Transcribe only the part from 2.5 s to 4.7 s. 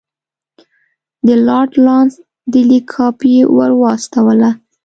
د لیک کاپي ورواستوله.